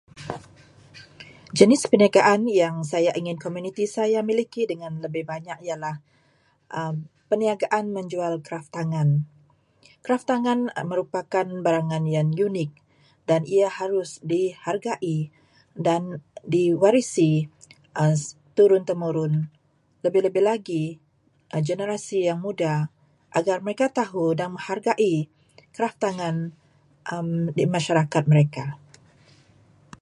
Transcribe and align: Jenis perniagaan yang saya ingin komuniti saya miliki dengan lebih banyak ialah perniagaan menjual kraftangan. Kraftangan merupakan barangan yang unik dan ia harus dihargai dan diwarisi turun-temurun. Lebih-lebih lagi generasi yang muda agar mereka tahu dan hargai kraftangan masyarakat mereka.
Jenis 1.59 1.81
perniagaan 1.89 2.41
yang 2.61 2.75
saya 2.91 3.11
ingin 3.21 3.37
komuniti 3.45 3.85
saya 3.97 4.19
miliki 4.29 4.61
dengan 4.71 4.91
lebih 5.05 5.23
banyak 5.31 5.57
ialah 5.67 5.95
perniagaan 7.29 7.85
menjual 7.97 8.33
kraftangan. 8.47 9.09
Kraftangan 10.05 10.59
merupakan 10.91 11.45
barangan 11.65 12.03
yang 12.15 12.29
unik 12.45 12.71
dan 13.29 13.41
ia 13.55 13.67
harus 13.79 14.09
dihargai 14.31 15.17
dan 15.87 16.01
diwarisi 16.53 17.31
turun-temurun. 18.57 19.33
Lebih-lebih 20.05 20.43
lagi 20.49 20.83
generasi 21.67 22.17
yang 22.27 22.39
muda 22.45 22.75
agar 23.37 23.57
mereka 23.65 23.85
tahu 23.99 24.25
dan 24.39 24.51
hargai 24.65 25.13
kraftangan 25.77 26.35
masyarakat 27.75 28.23
mereka. 28.31 28.65